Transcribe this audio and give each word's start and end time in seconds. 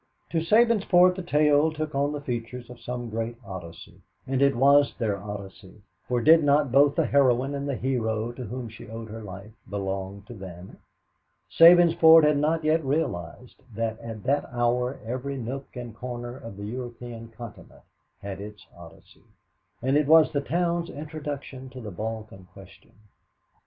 To 0.31 0.39
Sabinsport 0.39 1.13
the 1.15 1.21
tale 1.21 1.71
took 1.71 1.93
on 1.93 2.11
the 2.11 2.21
features 2.21 2.71
of 2.71 2.79
some 2.79 3.11
great 3.11 3.35
Odyssey, 3.45 4.01
and 4.25 4.41
it 4.41 4.55
was 4.55 4.95
their 4.97 5.21
Odyssey, 5.21 5.83
for 6.07 6.21
did 6.21 6.43
not 6.43 6.71
both 6.71 6.95
the 6.95 7.05
heroine 7.05 7.53
and 7.53 7.69
the 7.69 7.75
hero 7.75 8.31
to 8.31 8.43
whom 8.45 8.67
she 8.67 8.89
owed 8.89 9.09
her 9.09 9.21
life 9.21 9.51
belong 9.69 10.23
to 10.23 10.33
them? 10.33 10.79
Sabinsport 11.51 12.23
had 12.23 12.37
not 12.39 12.63
yet 12.63 12.83
realized 12.83 13.61
that 13.75 13.99
at 13.99 14.23
that 14.23 14.45
hour 14.51 14.99
every 15.05 15.37
nook 15.37 15.67
and 15.75 15.95
corner 15.95 16.35
of 16.35 16.57
the 16.57 16.65
European 16.65 17.27
continent 17.37 17.83
had 18.23 18.41
its 18.41 18.65
Odyssey. 18.75 19.25
And 19.83 19.95
it 19.95 20.07
was 20.07 20.31
the 20.31 20.41
town's 20.41 20.89
introduction 20.89 21.69
to 21.69 21.79
the 21.79 21.91
Balkan 21.91 22.47
question. 22.53 22.93